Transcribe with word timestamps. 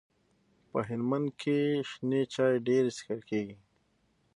په 0.69 0.79
هلمند 0.87 1.27
کي 1.41 1.57
شنې 1.89 2.21
چاي 2.33 2.53
ډيري 2.67 2.89
چیښل 2.97 3.19
کیږي. 3.29 3.57